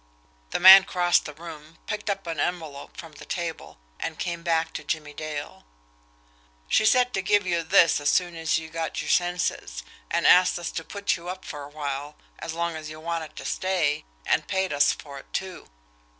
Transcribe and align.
The 0.49 0.59
man 0.59 0.83
crossed 0.85 1.25
the 1.25 1.33
room, 1.35 1.77
picked 1.85 2.09
up 2.09 2.25
an 2.25 2.39
envelope 2.39 2.97
from 2.97 3.11
the 3.11 3.23
table, 3.25 3.77
and 3.99 4.17
came 4.17 4.41
back 4.41 4.73
to 4.73 4.83
Jimmie 4.83 5.13
Dale. 5.13 5.63
"She 6.67 6.87
said 6.87 7.13
to 7.13 7.21
give 7.21 7.45
you 7.45 7.61
this 7.61 7.99
as 7.99 8.09
soon 8.09 8.35
as 8.35 8.57
you 8.57 8.69
got 8.71 8.99
your 9.01 9.11
senses, 9.11 9.83
and 10.09 10.25
asked 10.25 10.57
us 10.57 10.71
to 10.71 10.83
put 10.83 11.15
you 11.17 11.29
up 11.29 11.45
for 11.45 11.61
a 11.65 11.69
while, 11.69 12.15
as 12.39 12.55
long 12.55 12.75
as 12.75 12.89
you 12.89 12.99
wanted 12.99 13.35
to 13.35 13.45
stay, 13.45 14.03
and 14.25 14.47
paid 14.47 14.73
us 14.73 14.91
for 14.91 15.19
it, 15.19 15.31
too. 15.33 15.69